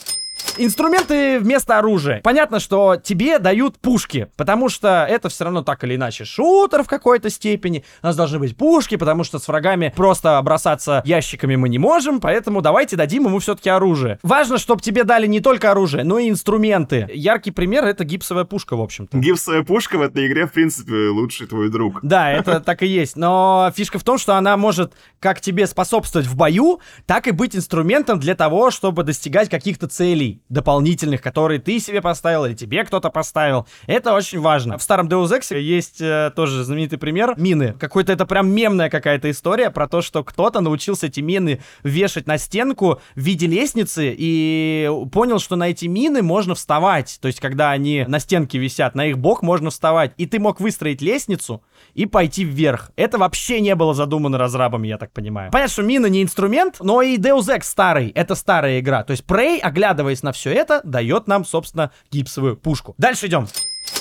[0.59, 2.21] Инструменты вместо оружия.
[2.23, 6.87] Понятно, что тебе дают пушки, потому что это все равно так или иначе шутер в
[6.87, 7.85] какой-то степени.
[8.03, 12.21] У нас должны быть пушки, потому что с врагами просто бросаться ящиками мы не можем,
[12.21, 14.19] поэтому давайте дадим ему все-таки оружие.
[14.23, 17.09] Важно, чтобы тебе дали не только оружие, но и инструменты.
[17.13, 19.19] Яркий пример это гипсовая пушка, в общем-то.
[19.19, 22.01] Гипсовая пушка в этой игре, в принципе, лучший твой друг.
[22.03, 23.17] Да, это так и есть.
[23.17, 27.55] Но фишка в том, что она может как тебе способствовать в бою, так и быть
[27.55, 33.11] инструментом для того, чтобы достигать каких-то целей дополнительных, которые ты себе поставил или тебе кто-то
[33.11, 33.67] поставил.
[33.87, 34.79] Это очень важно.
[34.79, 37.75] В старом Deus Ex есть э, тоже знаменитый пример мины.
[37.79, 42.39] Какой-то это прям мемная какая-то история про то, что кто-то научился эти мины вешать на
[42.39, 47.19] стенку в виде лестницы и понял, что на эти мины можно вставать.
[47.21, 50.13] То есть, когда они на стенке висят, на их бок можно вставать.
[50.17, 51.63] И ты мог выстроить лестницу
[51.95, 52.91] и пойти вверх.
[52.97, 55.51] Это вообще не было задумано разрабами, я так понимаю.
[55.51, 58.11] Понятно, что мина не инструмент, но и Deus Ex старый.
[58.11, 59.05] Это старая игра.
[59.05, 62.95] То есть Prey, оглядываясь на все это, дает нам, собственно, гипсовую пушку.
[62.99, 63.49] Дальше идем.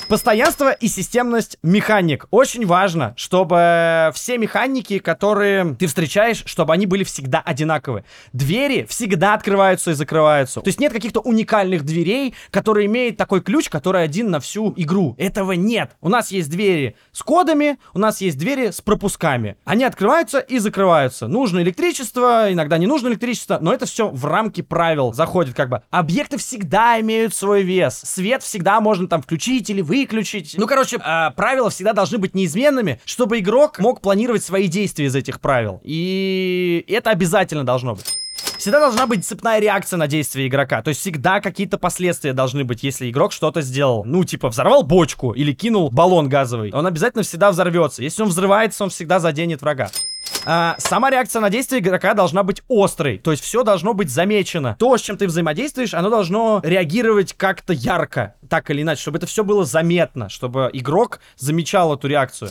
[0.08, 2.28] Постоянство и системность механик.
[2.30, 8.06] Очень важно, чтобы все механики, которые ты встречаешь, чтобы они были всегда одинаковы.
[8.32, 10.62] Двери всегда открываются и закрываются.
[10.62, 15.16] То есть нет каких-то уникальных дверей, которые имеют такой ключ, который один на всю игру.
[15.18, 15.96] Этого нет.
[16.02, 19.58] У нас есть двери с кодами, у нас есть двери с пропусками.
[19.66, 21.28] Они открываются и закрываются.
[21.28, 25.82] Нужно электричество, иногда не нужно электричество, но это все в рамки правил заходит как бы.
[25.90, 28.00] Объекты всегда имеют свой вес.
[28.06, 30.56] Свет всегда можно там включить или выключить.
[30.58, 35.16] Ну, короче, э, правила всегда должны быть неизменными, чтобы игрок мог планировать свои действия из
[35.16, 35.82] этих правил.
[35.84, 38.06] И это обязательно должно быть.
[38.66, 40.82] Всегда должна быть цепная реакция на действия игрока.
[40.82, 44.04] То есть всегда какие-то последствия должны быть, если игрок что-то сделал.
[44.06, 46.72] Ну, типа, взорвал бочку или кинул баллон газовый.
[46.72, 48.02] Он обязательно всегда взорвется.
[48.02, 49.92] Если он взрывается, он всегда заденет врага.
[50.48, 53.20] А, сама реакция на действие игрока должна быть острой.
[53.20, 54.76] То есть все должно быть замечено.
[54.80, 58.34] То, с чем ты взаимодействуешь, оно должно реагировать как-то ярко.
[58.50, 60.28] Так или иначе, чтобы это все было заметно.
[60.28, 62.50] Чтобы игрок замечал эту реакцию.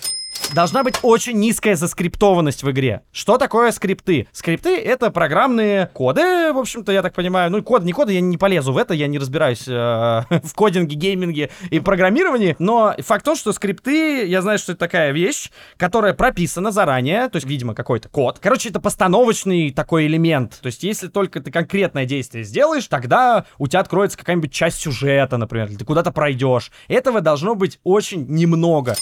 [0.54, 3.02] Должна быть очень низкая заскриптованность в игре.
[3.12, 4.28] Что такое скрипты?
[4.30, 7.50] Скрипты— это программные коды, в общем-то, я так понимаю.
[7.50, 9.70] Ну, коды, не коды, я не полезу в это, я не разбираюсь э,
[10.30, 12.54] в кодинге, гейминге и программировании.
[12.58, 17.28] Но факт в том, что скрипты, я знаю, что это такая вещь, которая прописана заранее,
[17.28, 18.38] то есть, видимо, какой-то код.
[18.40, 20.60] Короче, это постановочный такой элемент.
[20.60, 25.36] То есть, если только ты конкретное действие сделаешь, тогда у тебя откроется какая-нибудь часть сюжета,
[25.36, 26.70] например, или ты куда-то пройдешь.
[26.86, 28.94] Этого должно быть очень немного.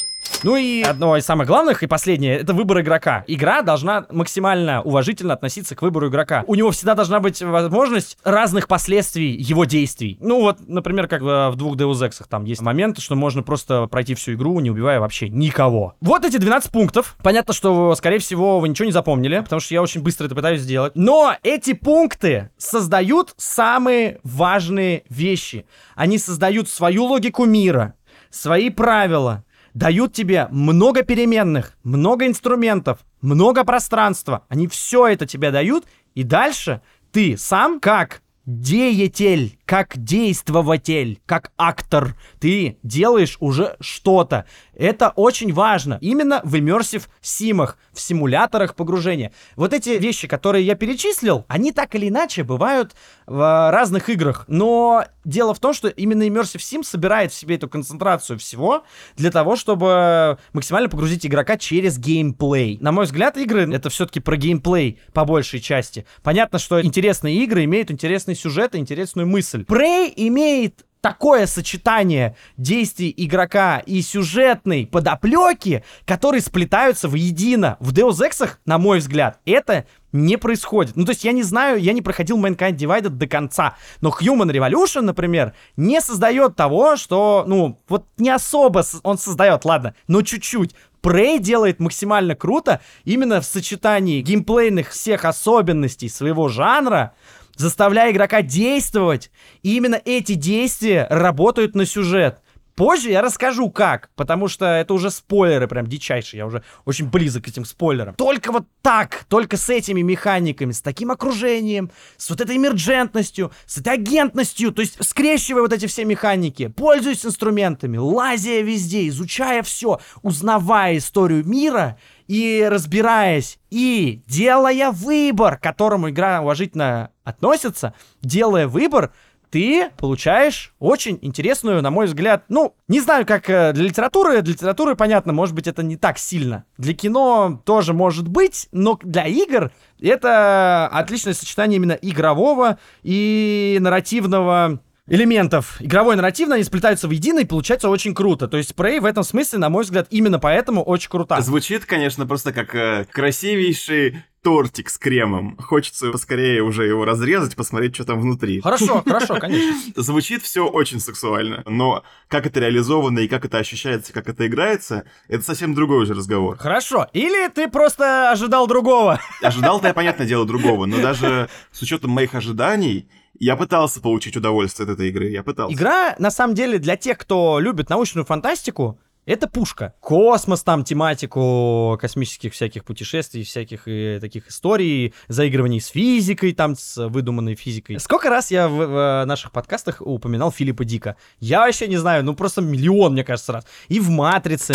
[0.43, 3.25] Ну и одно из самых главных и последнее, это выбор игрока.
[3.27, 6.45] Игра должна максимально уважительно относиться к выбору игрока.
[6.47, 10.19] У него всегда должна быть возможность разных последствий его действий.
[10.21, 14.15] Ну вот, например, как в двух Deus Ex там есть момент, что можно просто пройти
[14.15, 15.95] всю игру, не убивая вообще никого.
[16.01, 17.17] Вот эти 12 пунктов.
[17.23, 20.61] Понятно, что, скорее всего, вы ничего не запомнили, потому что я очень быстро это пытаюсь
[20.61, 20.93] сделать.
[20.97, 25.67] Но эти пункты создают самые важные вещи.
[25.95, 27.95] Они создают свою логику мира,
[28.31, 34.45] свои правила, дают тебе много переменных, много инструментов, много пространства.
[34.49, 42.17] Они все это тебе дают, и дальше ты сам как деятель, как действователь, как актор,
[42.41, 44.47] ты делаешь уже что-то.
[44.75, 45.99] Это очень важно.
[46.01, 49.33] Именно в immersive симах, в симуляторах погружения.
[49.57, 52.93] Вот эти вещи, которые я перечислил, они так или иначе бывают
[53.27, 54.45] в разных играх.
[54.49, 58.85] Но дело в том, что именно immersive sim собирает в себе эту концентрацию всего
[59.17, 62.79] для того, чтобы максимально погрузить игрока через геймплей.
[62.81, 66.07] На мой взгляд, игры это все-таки про геймплей по большей части.
[66.23, 69.65] Понятно, что интересные игры имеют интересный сюжет и интересную мысль.
[69.69, 77.77] Prey имеет такое сочетание действий игрока и сюжетной подоплеки, которые сплетаются воедино.
[77.81, 80.97] В Deus Ex, на мой взгляд, это не происходит.
[80.97, 84.51] Ну, то есть я не знаю, я не проходил Mankind Divided до конца, но Human
[84.51, 90.75] Revolution, например, не создает того, что, ну, вот не особо он создает, ладно, но чуть-чуть.
[91.03, 97.15] Prey делает максимально круто именно в сочетании геймплейных всех особенностей своего жанра,
[97.57, 99.31] заставляя игрока действовать.
[99.62, 102.38] И именно эти действия работают на сюжет.
[102.75, 107.45] Позже я расскажу как, потому что это уже спойлеры прям дичайшие, я уже очень близок
[107.45, 108.15] к этим спойлерам.
[108.15, 113.79] Только вот так, только с этими механиками, с таким окружением, с вот этой эмерджентностью, с
[113.79, 120.01] этой агентностью, то есть скрещивая вот эти все механики, пользуясь инструментами, лазя везде, изучая все,
[120.23, 129.13] узнавая историю мира и разбираясь, и делая выбор, к которому игра уважительно относится, делая выбор,
[129.53, 134.55] ты получаешь очень интересную, на мой взгляд, ну, не знаю, как э, для литературы, для
[134.55, 136.65] литературы, понятно, может быть, это не так сильно.
[136.79, 144.81] Для кино тоже может быть, но для игр это отличное сочетание именно игрового и нарративного
[145.12, 148.48] элементов игровой и нарративной, они сплетаются в едино и получается очень круто.
[148.48, 151.38] То есть Prey в этом смысле, на мой взгляд, именно поэтому очень крута.
[151.42, 155.59] Звучит, конечно, просто как э, красивейший тортик с кремом.
[155.59, 158.62] Хочется поскорее уже его разрезать, посмотреть, что там внутри.
[158.62, 160.03] Хорошо, хорошо, конечно.
[160.03, 165.05] Звучит все очень сексуально, но как это реализовано и как это ощущается, как это играется,
[165.29, 166.57] это совсем другой уже разговор.
[166.57, 167.07] Хорошо.
[167.12, 169.20] Или ты просто ожидал другого.
[169.42, 174.85] Ожидал-то я, понятное дело, другого, но даже с учетом моих ожиданий, я пытался получить удовольствие
[174.85, 175.75] от этой игры, я пытался.
[175.75, 179.95] Игра, на самом деле, для тех, кто любит научную фантастику, это пушка.
[180.01, 186.97] Космос там, тематику космических всяких путешествий, всяких э, таких историй, заигрываний с физикой, там, с
[187.09, 188.01] выдуманной физикой.
[188.01, 191.16] Сколько раз я в, в э, наших подкастах упоминал Филиппа Дика?
[191.38, 193.66] Я вообще не знаю, ну просто миллион, мне кажется, раз.
[193.87, 194.75] И в «Матрице».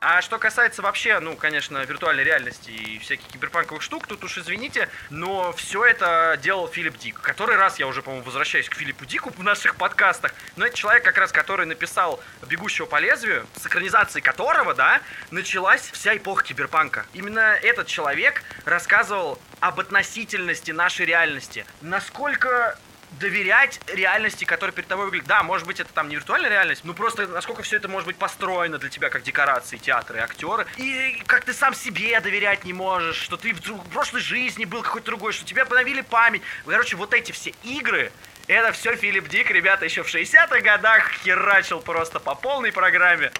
[0.00, 4.88] А что касается вообще, ну, конечно, виртуальной реальности и всяких киберпанковых штук, тут уж извините,
[5.10, 7.20] но все это делал Филипп Дик.
[7.20, 11.02] Который раз я уже, по-моему, возвращаюсь к Филиппу Дику в наших подкастах, но это человек
[11.02, 15.00] как раз, который написал «Бегущего по лезвию», с экранизацией которого, да,
[15.32, 17.04] началась вся эпоха киберпанка.
[17.12, 21.66] Именно этот человек рассказывал об относительности нашей реальности.
[21.80, 22.78] Насколько
[23.12, 25.26] доверять реальности, которая перед тобой выглядит.
[25.26, 28.16] Да, может быть, это там не виртуальная реальность, но просто насколько все это может быть
[28.16, 30.66] построено для тебя как декорации, театры, актеры.
[30.76, 35.06] И как ты сам себе доверять не можешь, что ты в, прошлой жизни был какой-то
[35.06, 36.42] другой, что тебя обновили память.
[36.66, 38.12] Короче, вот эти все игры,
[38.46, 43.30] это все Филипп Дик, ребята, еще в 60-х годах херачил просто по полной программе.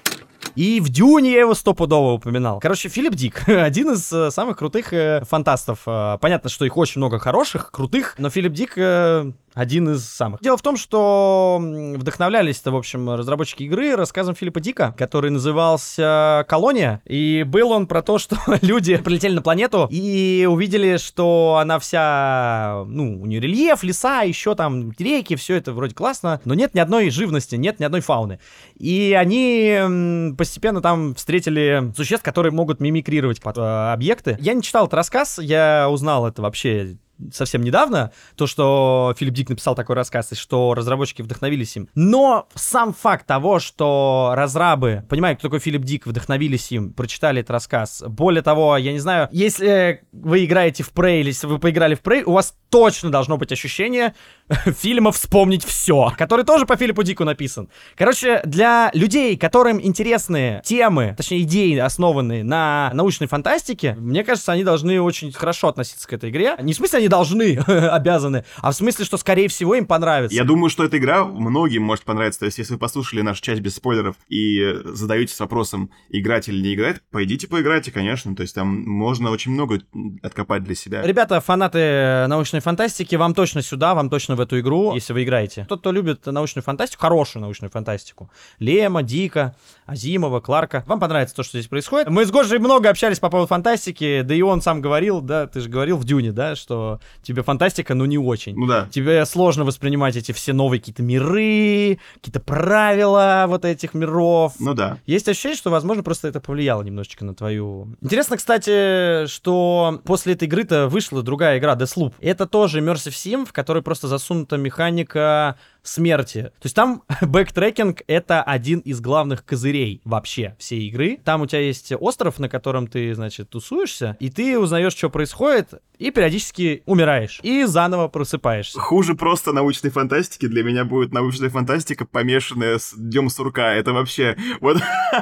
[0.54, 2.59] И в Дюне я его стопудово упоминал.
[2.59, 5.81] Короче, Филипп Дик, один из э, самых крутых э, фантастов.
[5.87, 10.40] Э, понятно, что их очень много хороших, крутых, но Филипп Дик э, один из самых.
[10.40, 17.02] Дело в том, что вдохновлялись-то, в общем, разработчики игры рассказом Филиппа Дика, который назывался «Колония»,
[17.04, 22.84] и был он про то, что люди прилетели на планету и увидели, что она вся,
[22.87, 26.80] ну, у нее рельеф, леса, еще там реки, все это вроде классно, но нет ни
[26.80, 28.40] одной живности, нет ни одной фауны.
[28.76, 34.37] И они постепенно там встретили существ, которые могут мимикрировать под э, объекты.
[34.40, 36.96] Я не читал этот рассказ, я узнал это вообще
[37.33, 41.88] совсем недавно, то, что Филипп Дик написал такой рассказ, и что разработчики вдохновились им.
[41.94, 47.50] Но сам факт того, что разрабы, понимают, кто такой Филипп Дик, вдохновились им, прочитали этот
[47.50, 48.02] рассказ.
[48.07, 52.02] Более того, я не знаю, если вы играете в Prey, или если вы поиграли в
[52.02, 54.14] Prey, у вас точно должно быть ощущение
[54.66, 57.68] фильма «Вспомнить все», который тоже по Филиппу Дику написан.
[57.96, 64.64] Короче, для людей, которым интересны темы, точнее идеи, основанные на научной фантастике, мне кажется, они
[64.64, 66.57] должны очень хорошо относиться к этой игре.
[66.61, 70.37] Не в смысле они должны, обязаны, а в смысле, что скорее всего им понравится.
[70.37, 72.40] Я думаю, что эта игра многим может понравиться.
[72.40, 76.75] То есть, если вы послушали нашу часть без спойлеров и задаетесь вопросом, играть или не
[76.75, 78.35] играть, пойдите поиграйте, конечно.
[78.35, 79.81] То есть, там можно очень много
[80.23, 81.03] откопать для себя.
[81.03, 85.66] Ребята, фанаты научной фантастики, вам точно сюда, вам точно в эту игру, если вы играете.
[85.68, 88.31] Тот, кто любит научную фантастику, хорошую научную фантастику.
[88.59, 90.85] Лема, Дика, Азимова, Кларка.
[90.87, 92.09] Вам понравится то, что здесь происходит.
[92.09, 95.61] Мы с Гошей много общались по поводу фантастики, да и он сам говорил, да, ты
[95.61, 98.56] же говорил в Дюне, да, что тебе фантастика, ну, не очень.
[98.56, 98.88] Ну да.
[98.90, 104.54] Тебе сложно воспринимать эти все новые какие-то миры, какие-то правила вот этих миров.
[104.58, 104.98] Ну да.
[105.06, 107.88] Есть ощущение, что, возможно, просто это повлияло немножечко на твою...
[108.00, 112.14] Интересно, кстати, что после этой игры-то вышла другая игра, Deathloop.
[112.20, 115.58] Это тоже Immersive Sim, в которой просто засунута механика
[115.88, 116.42] смерти.
[116.61, 121.18] То есть там бэктрекинг— это один из главных козырей вообще всей игры.
[121.24, 125.74] Там у тебя есть остров, на котором ты, значит, тусуешься, и ты узнаешь, что происходит,
[125.98, 128.79] и периодически умираешь, и заново просыпаешься.
[128.79, 133.74] Хуже просто научной фантастики для меня будет научная фантастика, помешанная с Днем Сурка.
[133.74, 134.37] Это вообще...
[134.61, 134.79] Вот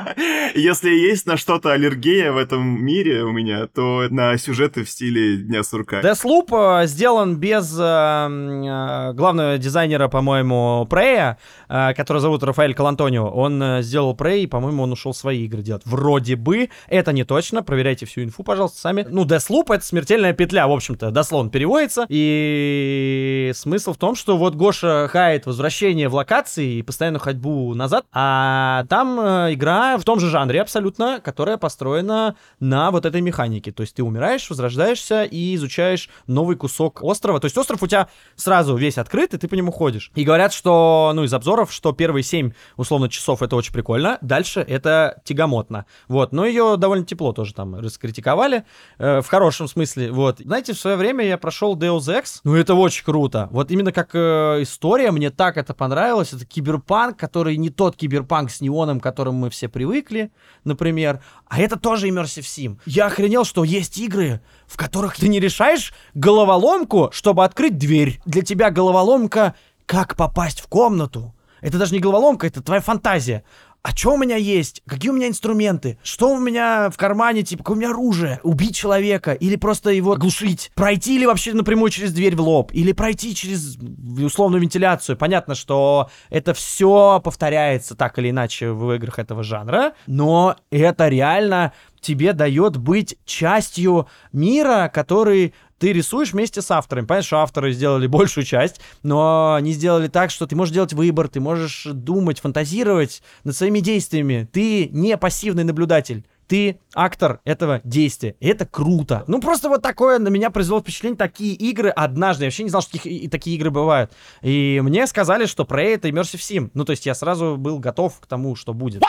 [0.55, 5.37] если есть на что-то аллергия в этом мире у меня, то на сюжеты в стиле
[5.37, 6.01] Дня Сурка.
[6.01, 11.39] Deathloop э, сделан без э, э, главного дизайнера, по-моему, по-моему, Прея,
[11.69, 13.29] э, который зовут Рафаэль Калантонио.
[13.29, 15.83] Он э, сделал Прей, и, по-моему, он ушел свои игры делать.
[15.85, 16.71] Вроде бы.
[16.89, 17.63] Это не точно.
[17.63, 19.07] Проверяйте всю инфу, пожалуйста, сами.
[19.09, 22.07] Ну, Deathloop— это смертельная петля, в общем-то, дословно переводится.
[22.09, 28.07] И смысл в том, что вот Гоша хает возвращение в локации и постоянную ходьбу назад,
[28.13, 33.73] а там э, игра в том же жанре абсолютно, которая построена на вот этой механике.
[33.73, 37.41] То есть ты умираешь, возрождаешься и изучаешь новый кусок острова.
[37.41, 40.11] То есть остров у тебя сразу весь открыт, и ты по нему ходишь.
[40.15, 44.61] И говорят, что, ну, из обзоров, что первые 7, условно, часов это очень прикольно, дальше
[44.61, 45.87] это тягомотно.
[46.09, 48.65] Вот, но ее довольно тепло тоже там раскритиковали,
[48.99, 50.41] э, в хорошем смысле, вот.
[50.41, 53.49] Знаете, в свое время я прошел Deus Ex, ну, это очень круто.
[53.51, 56.35] Вот именно как э, история, мне так это понравилось.
[56.35, 60.31] Это киберпанк, который не тот киберпанк с неоном, к которому мы все привыкли,
[60.65, 62.79] например, а это тоже Immersive Sim.
[62.85, 68.21] Я охренел, что есть игры, в которых ты не решаешь головоломку, чтобы открыть дверь.
[68.27, 69.55] Для тебя головоломка
[69.87, 71.35] как попасть в комнату.
[71.61, 73.45] Это даже не головоломка, это твоя фантазия.
[73.83, 74.83] А что у меня есть?
[74.85, 75.97] Какие у меня инструменты?
[76.03, 78.41] Что у меня в кармане, типа, какое у меня оружие?
[78.43, 79.33] Убить человека?
[79.33, 80.73] Или просто его оглушить?
[80.75, 82.73] Пройти или вообще напрямую через дверь в лоб?
[82.75, 83.79] Или пройти через
[84.21, 85.17] условную вентиляцию?
[85.17, 91.73] Понятно, что это все повторяется так или иначе в играх этого жанра, но это реально
[92.01, 97.07] тебе дает быть частью мира, который ты рисуешь вместе с авторами.
[97.07, 101.29] Понятно, что авторы сделали большую часть, но они сделали так, что ты можешь делать выбор,
[101.29, 104.49] ты можешь думать, фантазировать над своими действиями.
[104.51, 106.25] Ты не пассивный наблюдатель.
[106.47, 108.37] Ты актор этого действия.
[108.39, 109.25] Это круто.
[109.27, 111.17] Ну, просто вот такое на меня произвело впечатление.
[111.17, 112.45] Такие игры однажды.
[112.45, 114.13] Я вообще не знал, что таких, и такие игры бывают.
[114.43, 116.71] И мне сказали, что Prey это Immersive Sim.
[116.73, 119.03] Ну, то есть я сразу был готов к тому, что будет.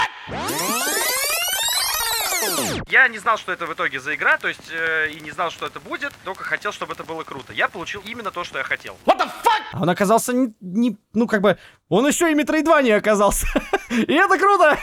[2.89, 5.51] Я не знал, что это в итоге за игра, то есть э, и не знал,
[5.51, 7.53] что это будет, только хотел, чтобы это было круто.
[7.53, 8.97] Я получил именно то, что я хотел.
[9.05, 9.64] What the fuck?
[9.74, 11.58] А он оказался не, не ну как бы,
[11.90, 13.48] он еще и Metroidvania оказался.
[13.90, 14.78] и это круто!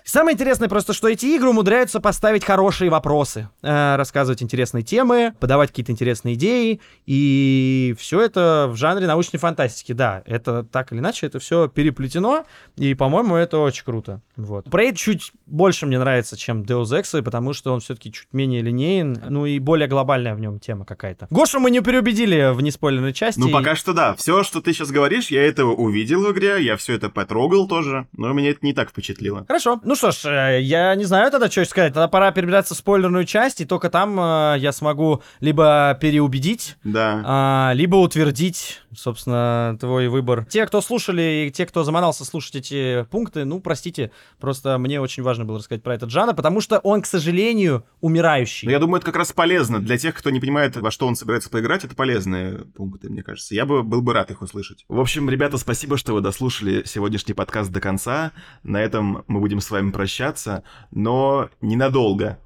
[0.04, 5.70] Самое интересное просто, что эти игры умудряются поставить хорошие вопросы, э, рассказывать интересные темы, подавать
[5.70, 9.92] какие-то интересные идеи, и все это в жанре научной фантастики.
[9.92, 12.44] Да, это так или иначе, это все переплетено,
[12.76, 14.20] и, по-моему, это очень круто.
[14.36, 14.66] Вот.
[14.66, 19.22] Prey чуть больше мне нравится, чем Deus Ex, потому что он все-таки чуть менее линейен,
[19.28, 21.28] ну и более глобальная в нем тема какая-то.
[21.30, 23.38] Гошу мы не переубедили в неспойлерной части.
[23.38, 24.14] Ну, пока что да.
[24.16, 28.06] Все, что ты сейчас говоришь, я этого увидел в игре, я все это потрогал тоже,
[28.16, 29.44] но меня это не так впечатлило.
[29.46, 29.80] Хорошо.
[29.84, 31.92] Ну что ж, э, я не знаю тогда, что сказать.
[31.94, 37.22] Тогда пора перебираться в спойлерную часть, и только там э, я смогу либо переубедить, Да.
[37.24, 40.44] а, либо утвердить, собственно, твой выбор.
[40.46, 45.22] Те, кто слушали, и те, кто заманался слушать эти пункты, ну, простите, просто мне очень
[45.22, 48.66] важно было рассказать про этот жанр, потому что он, к сожалению, умирающий.
[48.66, 49.80] Но я думаю, это как раз полезно.
[49.80, 53.54] Для тех, кто не понимает, во что он собирается поиграть, это полезные пункты, мне кажется.
[53.54, 54.84] Я бы был бы рад их услышать.
[54.88, 58.30] В общем, ребята, спасибо, что вы дослушали сегодняшний подкаст до конца.
[58.62, 60.62] На этом мы будем с вами прощаться,
[60.92, 62.38] но ненадолго.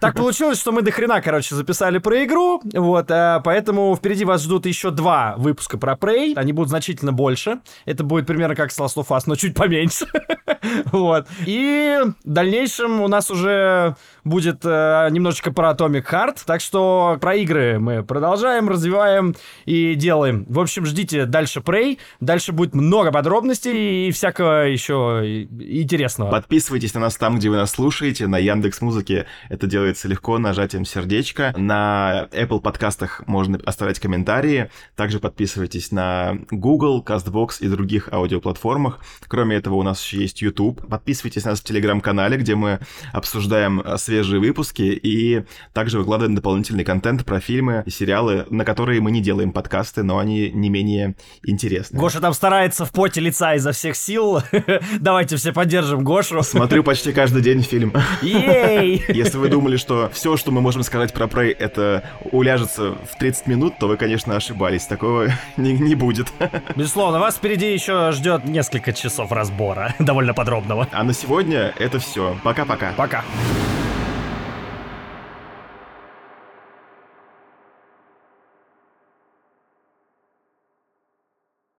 [0.00, 4.42] Так получилось, что мы до хрена, короче, записали про игру, вот, а, поэтому впереди вас
[4.42, 8.78] ждут еще два выпуска про Prey, они будут значительно больше, это будет примерно как с
[8.78, 10.06] Last of Us, но чуть поменьше,
[10.86, 13.94] вот, и в дальнейшем у нас уже
[14.24, 19.34] будет э, немножечко про Atomic Heart, так что про игры мы продолжаем, развиваем
[19.66, 20.46] и делаем.
[20.48, 26.30] В общем, ждите дальше Prey, дальше будет много подробностей и всякого еще интересного.
[26.30, 30.84] Подписывайтесь на нас там, где вы нас слушаете, на Яндекс Музыке это делается легко нажатием
[30.84, 31.52] сердечка.
[31.56, 34.70] На Apple подкастах можно оставлять комментарии.
[34.94, 39.00] Также подписывайтесь на Google, CastBox и других аудиоплатформах.
[39.26, 40.86] Кроме этого, у нас еще есть YouTube.
[40.88, 42.78] Подписывайтесь на нас в Телеграм-канале, где мы
[43.12, 49.00] обсуждаем э, свежие выпуски и также выкладываем дополнительный контент про фильмы и сериалы, на которые
[49.00, 51.98] мы не делаем подкасты, но они не менее интересны.
[51.98, 54.42] Гоша там старается в поте лица изо всех сил.
[55.00, 56.42] Давайте все поддержим Гошу.
[56.44, 57.92] Смотрю почти каждый день фильм.
[58.22, 63.46] Если вы думали, что все, что мы можем сказать про Prey, это уляжется в 30
[63.46, 64.86] минут, то вы, конечно, ошибались.
[64.86, 66.28] Такого не, не будет.
[66.76, 70.88] Безусловно, вас впереди еще ждет несколько часов разбора, довольно подробного.
[70.92, 72.36] А на сегодня это все.
[72.42, 72.92] Пока-пока.
[72.96, 73.24] Пока.